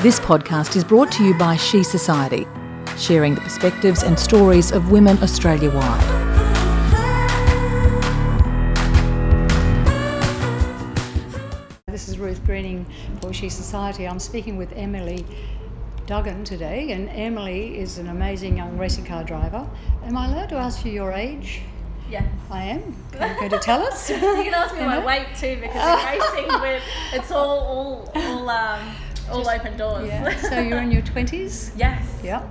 This 0.00 0.20
podcast 0.20 0.76
is 0.76 0.84
brought 0.84 1.10
to 1.10 1.24
you 1.24 1.34
by 1.34 1.56
She 1.56 1.82
Society, 1.82 2.46
sharing 2.96 3.34
the 3.34 3.40
perspectives 3.40 4.04
and 4.04 4.16
stories 4.16 4.70
of 4.70 4.92
women 4.92 5.20
Australia 5.24 5.72
wide. 5.72 6.14
This 11.86 12.08
is 12.08 12.16
Ruth 12.20 12.44
Greening 12.46 12.86
for 13.20 13.32
She 13.32 13.48
Society. 13.48 14.06
I'm 14.06 14.20
speaking 14.20 14.56
with 14.56 14.72
Emily 14.76 15.26
Duggan 16.06 16.44
today, 16.44 16.92
and 16.92 17.08
Emily 17.08 17.76
is 17.76 17.98
an 17.98 18.06
amazing 18.10 18.58
young 18.58 18.78
racing 18.78 19.04
car 19.04 19.24
driver. 19.24 19.68
Am 20.04 20.16
I 20.16 20.28
allowed 20.28 20.50
to 20.50 20.54
ask 20.54 20.84
you 20.84 20.92
your 20.92 21.10
age? 21.10 21.62
Yes. 22.08 22.24
I 22.50 22.62
am. 22.64 22.96
Are 23.20 23.28
you 23.28 23.34
going 23.34 23.50
to 23.50 23.58
tell 23.58 23.82
us? 23.82 24.08
You 24.10 24.16
can 24.18 24.54
ask 24.54 24.74
me 24.74 24.84
my 24.84 25.04
weight 25.04 25.26
too 25.36 25.56
because 25.60 25.76
in 25.76 26.20
racing 26.20 26.60
with 26.62 26.82
it's 27.12 27.30
all 27.30 27.58
all 27.58 28.12
all 28.14 28.48
um 28.48 28.94
all 29.30 29.44
Just- 29.44 29.60
open 29.60 29.76
doors. 29.76 30.08
Yeah. 30.08 30.36
So 30.48 30.60
you're 30.60 30.80
in 30.82 30.90
your 30.90 31.02
20s? 31.02 31.72
yes. 31.76 32.06
Yeah. 32.22 32.46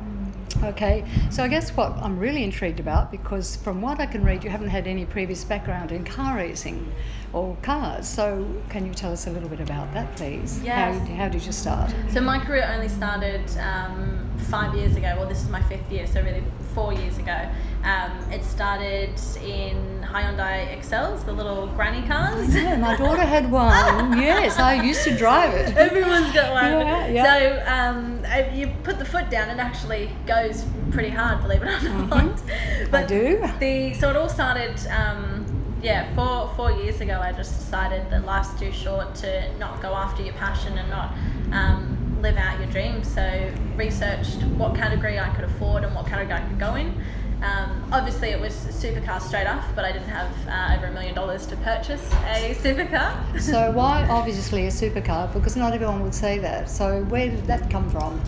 Okay. 0.64 1.06
So 1.30 1.44
I 1.44 1.48
guess 1.48 1.70
what 1.78 1.92
I'm 1.98 2.18
really 2.18 2.44
intrigued 2.44 2.80
about, 2.80 3.12
because 3.12 3.56
from 3.58 3.80
what 3.82 4.00
I 4.00 4.06
can 4.08 4.24
read, 4.24 4.44
you 4.44 4.50
haven't 4.50 4.70
had 4.70 4.88
any 4.88 5.06
previous 5.06 5.44
background 5.44 5.92
in 5.92 6.04
car 6.04 6.38
racing 6.38 6.92
or 7.34 7.56
cars. 7.62 8.08
So 8.08 8.48
can 8.70 8.86
you 8.86 8.94
tell 8.94 9.12
us 9.12 9.28
a 9.28 9.30
little 9.30 9.50
bit 9.50 9.60
about 9.60 9.94
that, 9.94 10.16
please? 10.16 10.60
Yes. 10.64 10.98
How, 11.08 11.16
how 11.16 11.30
did 11.30 11.44
you 11.46 11.52
start? 11.52 11.94
So 12.10 12.22
my 12.22 12.40
career 12.40 12.68
only 12.74 12.90
started 12.90 13.44
um, 13.60 14.28
five 14.50 14.74
years 14.74 14.96
ago. 14.96 15.14
Well, 15.18 15.28
this 15.30 15.44
is 15.44 15.50
my 15.50 15.62
fifth 15.64 15.92
year, 15.92 16.08
so 16.08 16.22
really 16.22 16.44
four 16.74 16.92
years 16.94 17.18
ago. 17.20 17.38
Um, 17.84 18.12
it 18.32 18.44
started 18.44 19.12
in 19.44 19.78
Hyundai 20.18 20.76
Excels, 20.76 21.24
the 21.26 21.32
little 21.32 21.68
granny 21.68 22.06
cars. 22.08 22.56
Yeah, 22.56 22.76
my 22.78 22.96
daughter 22.96 23.22
had 23.22 23.52
one. 23.52 24.18
yes, 24.18 24.58
I 24.58 24.82
used 24.82 25.04
to 25.04 25.16
drive 25.16 25.54
it. 25.54 25.78
Everyone's 25.78 26.34
got 26.34 26.54
one. 26.54 26.88
Yeah, 26.88 27.08
yeah. 27.08 27.24
So 27.24 27.64
um, 27.72 28.56
you 28.58 28.68
put 28.84 28.98
the 28.98 29.06
foot 29.06 29.30
down, 29.30 29.50
it 29.50 29.60
actually 29.60 30.10
goes 30.26 30.66
pretty 30.90 31.10
hard, 31.10 31.44
believe 31.44 31.62
it 31.62 31.68
or 31.68 31.90
not. 31.90 32.36
Mm-hmm. 32.36 32.96
I 32.96 33.04
do. 33.04 33.48
The 33.60 33.94
so 33.94 34.10
it 34.10 34.16
all 34.16 34.30
started. 34.30 34.76
Um, 34.88 35.46
yeah, 35.84 36.14
four 36.16 36.52
four 36.56 36.72
years 36.72 37.00
ago, 37.02 37.20
I 37.22 37.32
just 37.32 37.60
decided 37.60 38.10
that 38.10 38.26
life's 38.26 38.60
too 38.60 38.72
short 38.72 39.14
to 39.16 39.58
not 39.60 39.82
go 39.84 39.94
after 39.94 40.24
your 40.24 40.34
passion 40.34 40.76
and 40.80 40.90
not 40.90 41.14
um, 41.52 42.18
live 42.24 42.38
out 42.38 42.60
your 42.60 42.70
dreams. 42.70 43.08
So 43.14 43.54
researched 43.76 44.42
what 44.58 44.76
category 44.76 45.20
I 45.20 45.30
could 45.36 45.44
afford 45.46 45.84
and 45.84 45.94
what 45.94 46.08
category 46.08 46.40
I 46.40 46.48
could 46.48 46.60
go 46.60 46.74
in. 46.74 46.88
Um, 47.44 47.77
obviously, 47.92 48.30
it 48.30 48.40
was 48.40 48.54
supercar 48.54 49.22
straight 49.22 49.48
off, 49.48 49.66
but 49.76 49.86
I 49.86 49.92
didn't 49.92 50.10
have 50.10 50.32
uh, 50.48 50.76
over 50.78 50.88
a 50.88 50.92
million 50.92 51.16
dollars 51.16 51.46
to 51.48 51.56
purchase 51.58 52.04
a 52.26 52.56
supercar. 52.60 53.40
So 53.40 53.72
why 53.72 54.08
obviously 54.10 54.68
a 54.68 54.70
supercar? 54.70 55.34
Because 55.34 55.56
not 55.56 55.74
everyone 55.74 56.02
would 56.04 56.16
say 56.16 56.38
that. 56.40 56.70
So 56.70 57.04
where 57.06 57.30
did 57.30 57.46
that 57.48 57.70
come 57.70 57.90
from? 57.90 58.22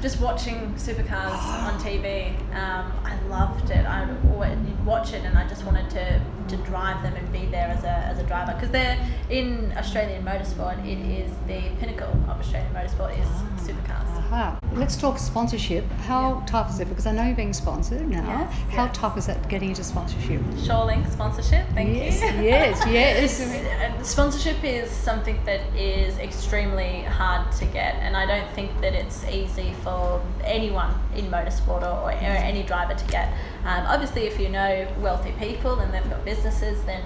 just 0.00 0.20
watching 0.20 0.72
supercars 0.74 1.32
on 1.64 1.78
TV, 1.80 2.38
um, 2.54 2.92
I 3.04 3.18
loved 3.28 3.70
it. 3.70 3.84
I 3.84 4.06
would 4.06 4.86
watch 4.86 5.12
it, 5.12 5.24
and 5.24 5.36
I 5.36 5.46
just 5.48 5.64
wanted 5.64 5.90
to, 5.90 6.20
to 6.48 6.56
drive 6.64 7.02
them 7.02 7.14
and 7.14 7.32
be 7.32 7.46
there 7.46 7.68
as 7.68 7.84
a, 7.84 7.90
as 7.90 8.18
a 8.18 8.24
driver 8.24 8.54
because 8.54 8.70
they're 8.70 8.98
in 9.28 9.72
Australian 9.76 10.24
motorsport. 10.24 10.84
It 10.86 10.98
is 10.98 11.30
the 11.46 11.62
pinnacle 11.80 12.10
of 12.28 12.38
Australian 12.40 12.72
motorsport 12.72 13.18
is 13.18 13.28
supercars. 13.66 14.17
Let's 14.30 14.96
talk 14.96 15.18
sponsorship. 15.18 15.84
How 16.06 16.42
tough 16.46 16.70
is 16.70 16.80
it? 16.80 16.88
Because 16.88 17.06
I 17.06 17.12
know 17.12 17.24
you're 17.24 17.34
being 17.34 17.52
sponsored 17.52 18.06
now. 18.08 18.24
Yes, 18.24 18.52
How 18.70 18.84
yeah. 18.84 18.92
tough 18.92 19.16
is 19.16 19.26
that 19.26 19.48
getting 19.48 19.70
into 19.70 19.82
sponsorship? 19.82 20.40
Shawlink 20.66 21.10
sponsorship, 21.10 21.66
thank 21.74 21.96
yes, 21.96 22.20
you. 22.20 22.42
yes, 22.42 22.86
yes. 22.86 23.64
Uh, 23.78 24.02
Sponsorship 24.02 24.62
is 24.64 24.90
something 24.90 25.38
that 25.44 25.60
is 25.74 26.18
extremely 26.18 27.02
hard 27.02 27.50
to 27.52 27.64
get, 27.66 27.94
and 27.96 28.16
I 28.16 28.26
don't 28.26 28.48
think 28.54 28.70
that 28.80 28.92
it's 28.92 29.24
easy 29.26 29.72
for 29.82 30.20
anyone 30.44 30.94
in 31.16 31.26
motorsport 31.26 31.82
or, 31.82 32.08
or 32.08 32.10
any 32.10 32.62
driver 32.62 32.94
to 32.94 33.06
get. 33.06 33.32
Um, 33.64 33.84
obviously, 33.86 34.26
if 34.26 34.38
you 34.38 34.48
know 34.48 34.86
wealthy 35.00 35.32
people 35.38 35.78
and 35.80 35.92
they've 35.92 36.08
got 36.10 36.24
businesses, 36.24 36.82
then 36.84 37.02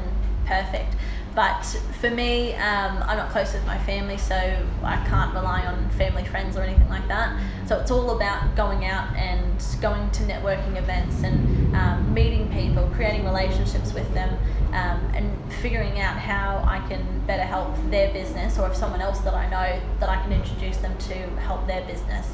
perfect. 0.46 0.94
But 1.34 1.62
for 2.00 2.10
me, 2.10 2.54
um, 2.54 3.02
I'm 3.04 3.16
not 3.16 3.30
close 3.30 3.54
with 3.54 3.64
my 3.64 3.78
family, 3.78 4.18
so 4.18 4.36
I 4.82 4.96
can't 5.08 5.32
rely 5.32 5.64
on 5.64 5.88
family, 5.90 6.24
friends, 6.24 6.56
or 6.56 6.62
anything 6.62 6.88
like 6.90 7.08
that. 7.08 7.40
So 7.66 7.78
it's 7.78 7.90
all 7.90 8.10
about 8.10 8.54
going 8.54 8.84
out 8.84 9.14
and 9.16 9.42
going 9.80 10.10
to 10.10 10.22
networking 10.24 10.76
events 10.76 11.22
and 11.22 11.74
um, 11.74 12.12
meeting 12.12 12.52
people, 12.52 12.86
creating 12.94 13.24
relationships 13.24 13.94
with 13.94 14.12
them, 14.12 14.36
um, 14.74 15.00
and 15.14 15.52
figuring 15.54 16.00
out 16.00 16.18
how 16.18 16.62
I 16.66 16.86
can 16.86 17.02
better 17.26 17.44
help 17.44 17.74
their 17.90 18.12
business, 18.12 18.58
or 18.58 18.68
if 18.68 18.76
someone 18.76 19.00
else 19.00 19.20
that 19.20 19.34
I 19.34 19.48
know 19.48 19.80
that 20.00 20.10
I 20.10 20.20
can 20.22 20.32
introduce 20.32 20.76
them 20.78 20.96
to 20.98 21.14
help 21.40 21.66
their 21.66 21.84
business. 21.86 22.26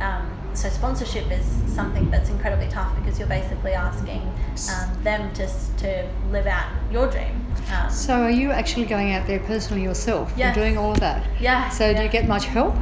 Um, 0.00 0.30
so 0.54 0.68
sponsorship 0.68 1.30
is 1.32 1.44
something 1.66 2.10
that's 2.10 2.30
incredibly 2.30 2.68
tough 2.68 2.94
because 2.96 3.18
you're 3.18 3.28
basically 3.28 3.72
asking 3.72 4.22
um, 4.72 5.02
them 5.02 5.32
to 5.34 5.48
to 5.78 6.08
live 6.30 6.46
out 6.46 6.70
your 6.92 7.10
dream. 7.10 7.43
Um, 7.72 7.90
So 7.90 8.22
are 8.22 8.30
you 8.30 8.50
actually 8.50 8.86
going 8.86 9.12
out 9.12 9.26
there 9.26 9.38
personally 9.40 9.82
yourself 9.82 10.30
and 10.30 10.38
Yes. 10.38 10.54
doing 10.54 10.76
all 10.78 10.92
of 10.92 11.00
that? 11.00 11.22
yeah. 11.40 11.68
So 11.68 11.92
do 11.94 12.02
you 12.02 12.08
get 12.08 12.26
much 12.28 12.46
help? 12.46 12.74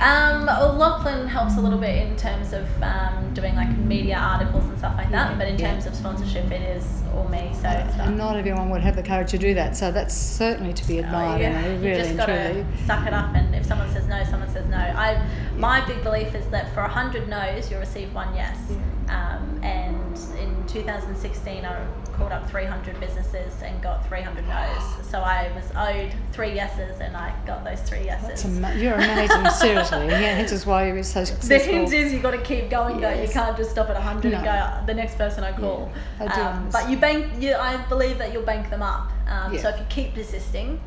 Um, 0.00 0.46
Lachlan 0.46 1.26
helps 1.26 1.56
a 1.56 1.60
little 1.60 1.78
bit 1.78 2.06
in 2.06 2.14
terms 2.16 2.52
of 2.52 2.64
um, 2.82 3.34
doing 3.34 3.56
like 3.56 3.68
media 3.78 4.16
articles 4.16 4.62
and 4.64 4.78
stuff 4.78 4.94
like 4.96 5.10
that. 5.10 5.32
Yeah, 5.32 5.38
But 5.38 5.48
in 5.48 5.58
yeah. 5.58 5.72
terms 5.72 5.86
of 5.86 5.94
sponsorship, 5.96 6.52
it 6.52 6.62
is 6.62 6.84
all 7.16 7.26
me. 7.28 7.50
So 7.60 7.68
it's 7.68 7.96
And 7.96 8.16
not 8.16 8.36
everyone 8.36 8.70
would 8.70 8.80
have 8.82 8.94
the 8.94 9.02
courage 9.02 9.30
to 9.32 9.38
do 9.38 9.54
that. 9.54 9.76
So 9.76 9.90
that's 9.90 10.14
certainly 10.14 10.72
to 10.74 10.86
be 10.86 10.98
Oh, 10.98 11.02
admired, 11.02 11.40
yeah. 11.40 11.48
Emily, 11.48 11.74
you 11.74 11.80
really 11.80 12.02
just 12.04 12.16
gotta 12.16 12.64
suck 12.86 13.06
it 13.08 13.12
up, 13.12 13.34
and 13.34 13.52
if 13.56 13.66
someone 13.66 13.90
says 13.92 14.06
no, 14.06 14.22
someone 14.24 14.48
says 14.52 14.68
no. 14.68 14.76
I, 14.76 15.20
my 15.56 15.84
big 15.84 16.04
belief 16.04 16.32
is 16.34 16.46
that 16.50 16.72
for 16.74 16.82
hundred 16.82 17.28
no's, 17.28 17.68
you'll 17.68 17.80
receive 17.80 18.14
one 18.14 18.32
yes. 18.36 18.56
Um, 19.08 19.60
and 19.62 20.18
in 20.38 20.66
2016, 20.66 21.64
I 21.64 21.86
called 22.12 22.32
up 22.32 22.48
300 22.50 22.98
businesses 23.00 23.62
and 23.62 23.80
got 23.82 24.06
300 24.08 24.46
no's. 24.48 24.82
So 25.08 25.20
I 25.20 25.50
was 25.54 25.64
owed 25.74 26.12
three 26.32 26.52
yeses, 26.54 27.00
and 27.00 27.16
I 27.16 27.32
got 27.46 27.64
those 27.64 27.80
three 27.80 28.04
yeses. 28.04 28.28
That's 28.28 28.44
ama- 28.44 28.74
you're 28.74 28.92
amazing, 28.92 29.48
seriously. 29.58 30.06
Yeah, 30.08 30.34
hence 30.36 30.52
is 30.52 30.66
why 30.66 30.88
you're 30.88 31.02
so 31.02 31.24
successful. 31.24 31.48
the 31.48 31.64
hint 31.64 31.92
is 31.94 32.12
you've 32.12 32.20
got 32.22 32.32
to 32.32 32.42
keep 32.42 32.68
going 32.68 33.00
though. 33.00 33.14
You 33.22 33.26
can't 33.26 33.56
just 33.56 33.70
stop 33.70 33.88
at 33.88 33.94
100 33.94 34.34
and 34.34 34.44
go 34.44 34.86
the 34.86 34.92
next 34.92 35.16
person 35.16 35.44
I 35.44 35.52
call. 35.52 35.90
I 36.20 36.26
do 36.28 36.40
um, 36.42 36.68
but 36.70 36.90
you 36.90 36.98
bank. 36.98 37.26
You, 37.40 37.54
I 37.54 37.78
believe 37.88 38.18
that 38.18 38.34
you'll 38.34 38.42
bank 38.42 38.68
them 38.68 38.82
up. 38.82 39.10
Um, 39.28 39.54
Yeah. 39.54 39.62
So 39.62 39.68
if 39.70 39.78
you 39.78 39.86
keep 39.88 40.12
persisting, 40.14 40.78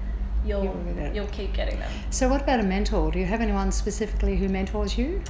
you'll 0.46 0.64
You'll 0.64 1.14
you'll 1.16 1.28
keep 1.28 1.54
getting 1.54 1.80
them. 1.80 1.92
So 2.10 2.28
what 2.30 2.42
about 2.42 2.60
a 2.60 2.64
mentor? 2.64 3.12
Do 3.12 3.20
you 3.20 3.26
have 3.26 3.42
anyone 3.42 3.72
specifically 3.72 4.36
who 4.38 4.50
mentors 4.50 4.98
you? 4.98 5.22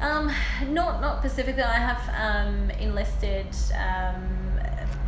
Um, 0.00 0.30
not 0.68 1.00
not 1.00 1.18
specifically. 1.20 1.62
I 1.62 1.78
have 1.78 2.46
um, 2.46 2.70
enlisted 2.72 3.46
um, 3.74 4.28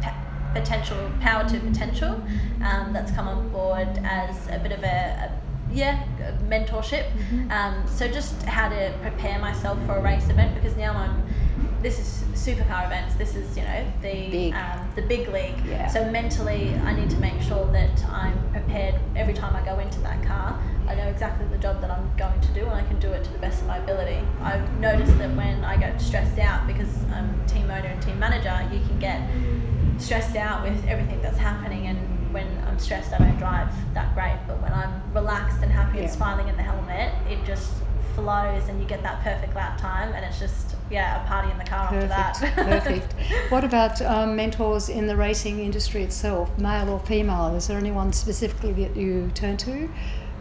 pa- 0.03 0.51
potential 0.55 1.11
power 1.21 1.49
to 1.49 1.61
potential 1.61 2.21
um, 2.65 2.93
that's 2.93 3.13
come 3.13 3.29
on 3.29 3.49
board 3.51 3.89
as 4.05 4.49
a 4.49 4.59
bit 4.59 4.73
of 4.73 4.83
a, 4.83 4.87
a 4.87 5.41
yeah 5.73 6.05
mentorship. 6.49 7.07
Um, 7.53 7.87
so 7.87 8.09
just 8.09 8.43
how 8.43 8.69
to 8.69 8.93
prepare 9.03 9.39
myself 9.39 9.79
for 9.87 9.97
a 9.97 10.03
race 10.03 10.29
event 10.29 10.55
because 10.55 10.77
now 10.77 10.93
I'm. 10.95 11.23
This 11.83 11.99
is 11.99 12.25
supercar 12.35 12.85
events. 12.87 13.15
This 13.15 13.35
is 13.37 13.57
you 13.57 13.63
know 13.63 13.87
the 14.03 14.29
Big. 14.31 14.55
Um, 14.55 14.91
the 14.97 15.03
big 15.03 15.29
league. 15.29 15.55
Yeah. 15.67 15.87
So 15.87 16.11
mentally, 16.11 16.75
I 16.85 16.95
need 16.95 17.09
to 17.11 17.17
make 17.19 17.41
sure 17.41 17.67
that 17.73 18.05
I'm 18.07 18.37
prepared 18.51 18.97
every 19.17 19.33
time 19.35 19.55
I 19.57 19.65
go 19.65 19.79
into 19.79 19.99
that 20.01 20.23
car. 20.27 20.61
I 20.89 20.95
know 20.95 21.10
exactly 21.21 21.47
the 21.49 21.59
job 21.59 21.83
that 21.83 21.91
I'm 21.91 22.11
going 22.17 22.41
to 22.41 22.49
do, 22.55 22.63
and 22.63 22.71
I 22.71 22.83
can 22.85 22.99
do 22.99 23.13
it 23.13 23.23
to 23.25 23.31
the 23.31 23.39
best 23.41 23.61
of 23.61 23.67
my 23.67 23.77
ability. 23.77 24.27
I've 24.41 24.67
noticed 24.81 25.19
that 25.19 25.37
when 25.37 25.63
I 25.65 25.77
get 25.77 26.01
stressed 26.01 26.39
out, 26.39 26.67
because 26.67 26.89
I'm 27.13 27.47
team 27.47 27.65
owner 27.65 27.89
and 27.89 28.01
team 28.01 28.19
manager, 28.19 28.59
you 28.73 28.81
can 28.87 28.99
get 28.99 29.21
stressed 30.01 30.35
out 30.35 30.63
with 30.63 30.83
everything 30.87 31.21
that's 31.21 31.37
happening. 31.37 31.89
And 31.89 32.33
when 32.33 32.47
I'm 32.67 32.79
stressed, 32.79 33.13
I 33.13 33.19
don't 33.19 33.37
drive 33.37 33.69
that 33.93 34.15
great. 34.15 34.39
But 34.49 34.63
when 34.63 34.73
I'm 34.73 35.03
relaxed 35.13 35.59
and 35.63 35.71
happy 35.71 35.99
Yeah. 35.99 36.05
and 36.05 36.11
smiling 36.11 36.49
in 36.49 36.57
the 36.57 36.63
helmet, 36.63 37.13
it 37.29 37.45
just 37.45 37.71
flows, 38.15 38.67
and 38.71 38.81
you 38.81 38.87
get 38.89 39.03
that 39.03 39.23
perfect 39.23 39.55
lap 39.55 39.79
time, 39.79 40.15
and 40.15 40.25
it's 40.25 40.39
just 40.39 40.75
yeah, 40.91 41.23
a 41.23 41.27
party 41.29 41.51
in 41.51 41.59
the 41.59 41.65
car 41.65 41.89
Perfect, 41.89 42.13
after 42.13 42.47
that. 42.47 42.57
perfect. 42.83 43.15
What 43.53 43.63
about 43.63 44.01
um, 44.01 44.37
mentors 44.37 44.89
in 44.89 45.07
the 45.07 45.17
racing 45.17 45.61
industry 45.61 46.03
itself, 46.03 46.57
male 46.59 46.89
or 46.89 46.99
female? 47.01 47.55
Is 47.55 47.67
there 47.69 47.77
anyone 47.77 48.11
specifically 48.15 48.73
that 48.85 48.97
you 48.97 49.31
turn 49.35 49.59
to, 49.59 49.89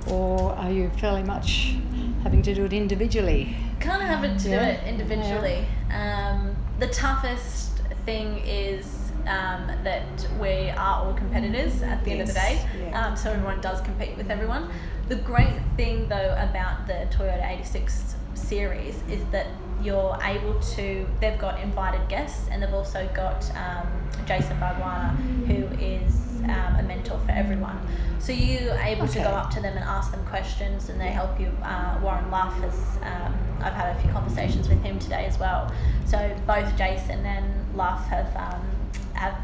or 0.07 0.54
are 0.54 0.72
you 0.72 0.90
fairly 0.98 1.24
much 1.24 1.75
having 2.24 2.42
to 2.44 2.54
do 2.54 2.66
it 2.66 2.74
individually? 2.74 3.56
kind 3.80 4.01
of 4.01 4.10
having 4.10 4.36
to 4.38 4.50
Yeah. 4.50 4.60
do 4.66 4.69
it 4.72 4.88
individually. 4.88 5.66
Um, 5.94 6.54
the 6.80 6.88
toughest 6.88 7.78
thing 8.06 8.40
is 8.46 9.12
um, 9.28 9.72
that 9.84 10.28
we 10.40 10.69
are 10.69 11.06
all 11.06 11.13
competitors 11.13 11.81
at 11.81 12.04
the 12.04 12.12
end 12.12 12.22
of 12.22 12.28
the 12.28 12.34
day, 12.34 12.60
yeah. 12.81 13.06
um, 13.07 13.16
so 13.16 13.31
everyone 13.31 13.62
does 13.62 13.80
compete 13.81 14.18
with 14.18 14.30
everyone. 14.30 14.69
The 15.07 15.16
great 15.16 15.54
thing 15.78 16.10
though 16.10 16.36
about 16.38 16.88
the 16.88 17.07
Toyota 17.12 17.50
86 17.50 18.16
series 18.34 19.02
is 19.10 19.24
that 19.31 19.48
you're 19.81 20.18
able 20.24 20.60
to, 20.75 21.06
they've 21.22 21.40
got 21.40 21.60
invited 21.62 22.06
guests 22.10 22.48
and 22.52 22.62
they've 22.62 22.74
also 22.74 23.07
got 23.13 23.50
um, 23.56 23.88
Jason 24.25 24.57
Bargwanna, 24.57 25.16
who 25.48 25.63
is 25.84 26.29
um, 26.50 26.75
a 26.75 26.84
mentor 26.84 27.19
for 27.25 27.31
everyone. 27.31 27.80
So 28.19 28.31
you 28.34 28.69
are 28.72 28.80
able 28.81 29.07
to 29.07 29.19
go 29.19 29.30
up 29.30 29.50
to 29.51 29.62
them 29.62 29.75
and 29.75 29.84
ask 29.84 30.12
them 30.12 30.24
questions, 30.25 30.90
and 30.90 31.00
they 31.00 31.07
help 31.12 31.40
you. 31.40 31.51
Uh, 31.63 32.00
Warren 32.01 32.30
Luff 32.31 32.54
has. 32.62 32.74
Um, 33.04 33.34
I've 33.62 33.74
had 33.74 33.96
a 33.96 34.00
few 34.01 34.12
conversations 34.12 34.69
with 34.69 34.81
him 34.84 35.00
today 35.00 35.25
as 35.25 35.38
well. 35.40 35.72
So 36.06 36.36
both 36.48 36.75
Jason 36.78 37.25
and 37.25 37.75
Luff 37.75 38.06
have 38.07 38.36
um, 38.36 38.66
have 39.13 39.36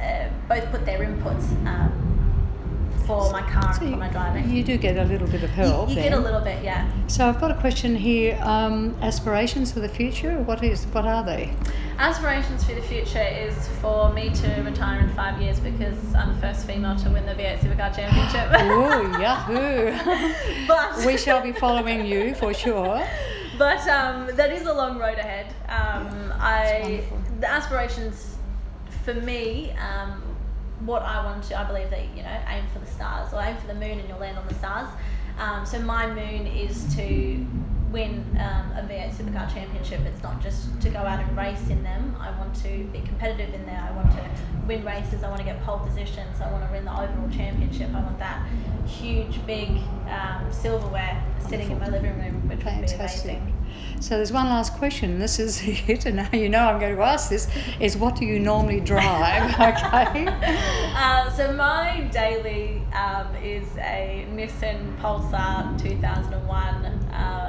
uh, 0.00 0.28
both 0.48 0.70
put 0.70 0.84
their 0.86 1.00
inputs 1.00 1.44
um, 1.66 1.92
for 3.06 3.30
my 3.32 3.42
car 3.42 3.74
So 3.74 3.82
and 3.82 3.90
for 3.92 3.96
my 3.98 4.08
driving. 4.08 4.50
You 4.50 4.62
do 4.62 4.76
get 4.76 4.96
a 4.98 5.04
little 5.04 5.26
bit 5.26 5.42
of 5.42 5.50
You, 5.50 5.64
help. 5.64 5.88
you 5.88 5.96
get 5.96 6.12
a 6.12 6.18
little 6.18 6.40
bit, 6.40 6.62
yeah. 6.62 6.90
So 7.08 7.26
I've 7.28 7.40
got 7.40 7.50
a 7.50 7.54
question 7.54 7.96
here. 7.96 8.38
Um, 8.42 8.94
aspirations 9.02 9.72
for 9.72 9.80
the 9.80 9.88
future? 9.88 10.34
What 10.42 10.62
is? 10.62 10.84
What 10.86 11.04
are 11.06 11.24
they? 11.24 11.52
Aspirations 11.98 12.62
for 12.62 12.74
the 12.74 12.82
future 12.82 13.20
is 13.20 13.66
for 13.80 14.12
me 14.12 14.30
to 14.30 14.62
retire 14.62 15.00
in 15.00 15.08
five 15.14 15.42
years 15.42 15.58
because 15.58 15.98
I'm 16.14 16.32
the 16.32 16.40
first 16.40 16.64
female 16.64 16.94
to 16.94 17.10
win 17.10 17.26
the 17.26 17.32
V8 17.32 17.58
Supercar 17.58 17.92
Championship. 17.92 18.48
Oh, 18.54 19.18
yahoo! 19.18 20.66
but 20.68 21.04
we 21.04 21.16
shall 21.16 21.42
be 21.42 21.50
following 21.50 22.06
you 22.06 22.36
for 22.36 22.54
sure. 22.54 23.04
but 23.58 23.80
um, 23.88 24.28
that 24.36 24.52
is 24.52 24.66
a 24.66 24.72
long 24.72 25.00
road 25.00 25.18
ahead. 25.18 25.46
Um, 25.68 26.32
I 26.38 27.02
the 27.40 27.50
aspirations 27.50 28.36
for 29.04 29.14
me, 29.14 29.72
um, 29.72 30.22
what 30.86 31.02
I 31.02 31.24
want 31.24 31.42
to, 31.44 31.58
I 31.58 31.64
believe 31.64 31.90
that 31.90 32.04
you 32.16 32.22
know, 32.22 32.40
aim 32.46 32.64
for 32.72 32.78
the 32.78 32.86
stars 32.86 33.32
or 33.32 33.40
aim 33.42 33.56
for 33.56 33.66
the 33.66 33.74
moon 33.74 33.98
and 33.98 34.08
you'll 34.08 34.20
land 34.20 34.38
on 34.38 34.46
the 34.46 34.54
stars. 34.54 34.88
Um, 35.40 35.66
so 35.66 35.80
my 35.80 36.06
moon 36.06 36.46
is 36.46 36.94
to 36.94 37.44
win 37.92 38.24
um, 38.34 38.72
a 38.76 38.86
V8 38.88 39.14
Supercar 39.14 39.52
Championship. 39.52 40.00
It's 40.00 40.22
not 40.22 40.42
just 40.42 40.80
to 40.82 40.90
go 40.90 40.98
out 40.98 41.20
and 41.20 41.36
race 41.36 41.68
in 41.68 41.82
them. 41.82 42.16
I 42.20 42.30
want 42.38 42.54
to 42.62 42.84
be 42.92 43.00
competitive 43.00 43.54
in 43.54 43.64
there. 43.66 43.88
I 43.88 43.94
want 43.96 44.10
to 44.12 44.30
win 44.66 44.84
races. 44.84 45.24
I 45.24 45.28
want 45.28 45.40
to 45.40 45.44
get 45.44 45.62
pole 45.62 45.78
positions. 45.78 46.40
I 46.40 46.50
want 46.52 46.66
to 46.66 46.72
win 46.72 46.84
the 46.84 46.92
overall 46.92 47.30
championship. 47.30 47.90
I 47.94 48.00
want 48.00 48.18
that 48.18 48.46
huge, 48.86 49.44
big 49.46 49.70
um, 50.08 50.46
silverware 50.50 51.22
sitting 51.48 51.70
in 51.70 51.78
my 51.78 51.88
living 51.88 52.18
room, 52.18 52.48
which 52.48 52.64
would 52.64 52.86
be 52.86 52.92
amazing. 52.92 53.54
So 54.00 54.16
there's 54.16 54.32
one 54.32 54.46
last 54.46 54.74
question. 54.74 55.18
This 55.18 55.38
is 55.38 55.60
it, 55.88 56.06
and 56.06 56.16
now 56.16 56.28
you 56.32 56.48
know 56.48 56.60
I'm 56.60 56.78
going 56.78 56.94
to 56.94 57.02
ask 57.02 57.28
this: 57.28 57.48
is 57.80 57.96
what 57.96 58.16
do 58.16 58.24
you 58.24 58.38
normally 58.38 58.80
drive? 58.80 59.50
okay. 59.54 60.26
Uh, 60.28 61.30
so 61.30 61.52
my 61.54 62.08
daily 62.12 62.82
um, 62.92 63.34
is 63.36 63.66
a 63.78 64.26
Nissan 64.34 64.96
Pulsar 65.00 65.80
2001 65.80 66.84
um, 67.12 67.47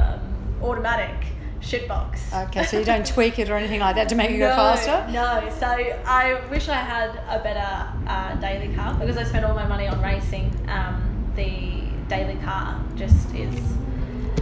automatic 0.69 1.16
shitbox. 1.62 2.48
Okay, 2.48 2.63
so 2.66 2.80
you 2.80 2.86
don't 2.86 3.06
tweak 3.16 3.39
it 3.39 3.50
or 3.50 3.56
anything 3.56 3.80
like 3.80 3.95
that 3.95 4.10
to 4.10 4.16
make 4.16 4.31
it 4.31 4.38
no, 4.38 4.50
go 4.50 4.56
faster. 4.56 5.12
No, 5.12 5.50
so 5.60 5.68
I 5.68 6.42
wish 6.50 6.69
I 6.69 6.75
had 6.75 7.10
a 7.30 7.42
better 7.44 7.88
uh, 8.07 8.36
daily 8.36 8.74
car 8.75 8.94
because 8.95 9.18
I 9.18 9.24
spend 9.24 9.45
all 9.45 9.56
my 9.56 9.68
money 9.68 9.88
on 9.88 10.01
racing. 10.01 10.54
Um, 10.68 11.31
the 11.36 11.83
daily 12.07 12.38
car 12.44 12.83
just 12.95 13.33
is 13.36 13.56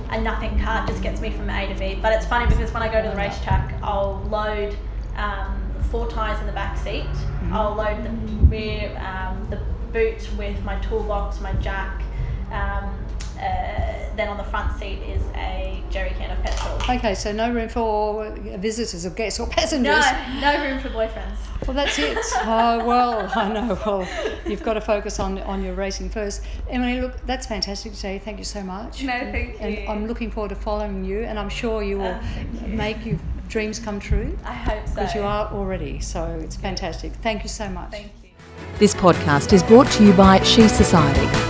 a 0.10 0.22
nothing 0.22 0.58
car, 0.60 0.84
it 0.84 0.88
just 0.88 1.04
gets 1.04 1.20
me 1.22 1.32
from 1.32 1.50
A 1.50 1.68
to 1.68 1.78
B. 1.78 2.00
But 2.02 2.14
it's 2.14 2.26
funny 2.26 2.48
because 2.48 2.72
when 2.74 2.82
I 2.82 2.92
go 2.92 3.02
to 3.02 3.10
the 3.10 3.16
racetrack, 3.16 3.74
I'll 3.84 4.24
load 4.30 4.76
um, 5.16 5.74
four 5.92 6.08
tyres 6.08 6.40
in 6.40 6.46
the 6.46 6.54
back 6.54 6.78
seat, 6.78 7.06
I'll 7.52 7.76
load 7.76 8.04
the 8.04 8.10
rear, 8.48 8.98
um, 9.00 9.48
the 9.50 9.60
boot 9.92 10.30
with 10.38 10.62
my 10.64 10.80
toolbox, 10.80 11.42
my 11.42 11.54
jack. 11.54 12.02
Um, 12.52 12.97
then 14.18 14.28
on 14.30 14.38
the 14.38 14.44
front 14.44 14.78
seat 14.80 15.00
is 15.04 15.22
a 15.36 15.82
jerry 15.90 16.10
can 16.18 16.32
of 16.32 16.42
petrol. 16.44 16.76
Okay, 16.98 17.14
so 17.16 17.32
no 17.32 17.52
room 17.52 17.70
for 17.70 18.30
visitors 18.58 19.06
or 19.06 19.12
guests 19.12 19.40
or 19.40 19.48
passengers. 19.48 20.04
No, 20.06 20.40
no 20.42 20.64
room 20.64 20.80
for 20.80 20.90
boyfriends. 20.90 21.36
Well, 21.68 21.76
that's 21.76 21.98
it. 22.00 22.18
Oh, 22.50 22.86
well, 22.86 23.30
I 23.36 23.50
know. 23.54 23.78
Well, 23.86 24.08
you've 24.48 24.64
got 24.64 24.74
to 24.74 24.82
focus 24.82 25.20
on, 25.20 25.40
on 25.40 25.64
your 25.64 25.74
racing 25.74 26.10
first. 26.10 26.42
Emily, 26.70 27.02
look, 27.02 27.14
that's 27.26 27.46
fantastic 27.46 27.94
today. 27.94 28.20
Thank 28.20 28.38
you 28.40 28.46
so 28.46 28.64
much. 28.64 29.04
No, 29.04 29.12
thank 29.12 29.54
you. 29.54 29.66
And 29.68 29.90
I'm 29.90 30.08
looking 30.08 30.32
forward 30.32 30.50
to 30.50 30.56
following 30.56 31.04
you, 31.04 31.22
and 31.24 31.38
I'm 31.38 31.50
sure 31.50 31.84
you 31.84 31.98
will 31.98 32.06
Oh, 32.08 32.20
thank 32.34 32.62
you. 32.62 32.68
make 32.76 33.06
your 33.06 33.20
dreams 33.50 33.80
come 33.80 34.00
true 34.00 34.38
I 34.44 34.54
hope 34.54 34.88
so. 34.88 34.94
because 34.96 35.16
you 35.16 35.22
are 35.24 35.48
already. 35.52 36.00
So 36.00 36.26
it's 36.42 36.56
fantastic. 36.56 37.12
Thank 37.14 37.44
you 37.44 37.50
so 37.50 37.68
much. 37.70 37.92
Thank 37.92 38.12
you. 38.24 38.30
This 38.78 38.94
podcast 38.94 39.52
is 39.54 39.62
brought 39.64 39.88
to 39.94 40.06
you 40.06 40.14
by 40.14 40.42
She 40.44 40.68
Society. 40.68 41.47